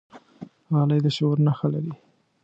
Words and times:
غلی، 0.75 0.99
د 1.05 1.07
شعور 1.15 1.37
نښه 1.47 1.67
لري. 1.73 1.93